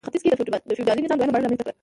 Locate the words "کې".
0.23-0.29